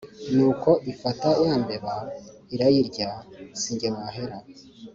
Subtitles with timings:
[0.35, 1.93] Nuko ifata yambeba
[2.53, 3.09] irayirya
[3.59, 4.37] singe wahera